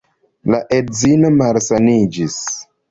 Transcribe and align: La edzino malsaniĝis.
La 0.53 0.61
edzino 0.79 1.33
malsaniĝis. 1.39 2.45